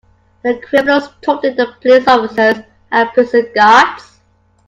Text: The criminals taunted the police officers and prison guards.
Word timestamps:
The 0.41 0.57
criminals 0.59 1.09
taunted 1.21 1.57
the 1.57 1.75
police 1.79 2.07
officers 2.07 2.63
and 2.91 3.09
prison 3.13 3.51
guards. 3.53 4.19